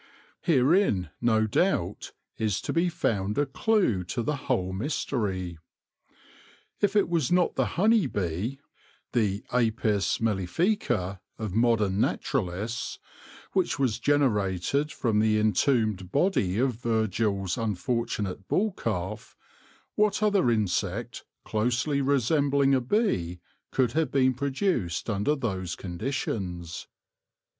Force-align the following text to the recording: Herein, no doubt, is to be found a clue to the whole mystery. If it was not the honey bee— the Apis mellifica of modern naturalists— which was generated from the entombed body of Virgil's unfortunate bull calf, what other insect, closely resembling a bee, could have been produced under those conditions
Herein, 0.41 1.11
no 1.21 1.45
doubt, 1.45 2.11
is 2.39 2.59
to 2.61 2.73
be 2.73 2.89
found 2.89 3.37
a 3.37 3.45
clue 3.45 4.03
to 4.05 4.23
the 4.23 4.35
whole 4.35 4.73
mystery. 4.73 5.59
If 6.79 6.95
it 6.95 7.07
was 7.07 7.31
not 7.31 7.53
the 7.53 7.67
honey 7.77 8.07
bee— 8.07 8.59
the 9.13 9.43
Apis 9.53 10.17
mellifica 10.17 11.19
of 11.37 11.53
modern 11.53 11.99
naturalists— 12.01 12.97
which 13.53 13.77
was 13.77 13.99
generated 13.99 14.91
from 14.91 15.19
the 15.19 15.37
entombed 15.37 16.11
body 16.11 16.57
of 16.57 16.73
Virgil's 16.81 17.55
unfortunate 17.55 18.47
bull 18.47 18.71
calf, 18.71 19.37
what 19.93 20.23
other 20.23 20.49
insect, 20.49 21.25
closely 21.45 22.01
resembling 22.01 22.73
a 22.73 22.81
bee, 22.81 23.39
could 23.69 23.91
have 23.91 24.09
been 24.09 24.33
produced 24.33 25.11
under 25.11 25.35
those 25.35 25.75
conditions 25.75 26.87